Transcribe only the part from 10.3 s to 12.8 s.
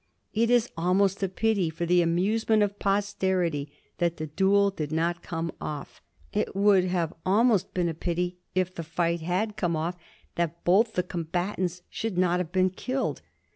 that both the combatants should not have been